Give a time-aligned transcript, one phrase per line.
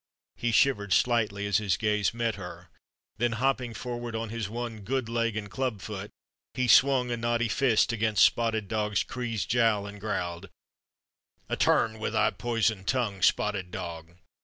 [0.35, 2.65] He shivered slightly as his gaze met hers,
[3.19, 6.09] then, hopping forward on his one good leg and club foot,
[6.55, 10.49] he swung a knotty fist against Spotted Dog's creased jowl and growled:
[11.49, 14.15] "A turn wi' that poison tongue, Spotted Dog.